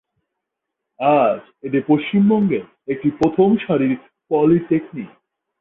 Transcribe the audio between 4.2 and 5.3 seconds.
Polytechnic.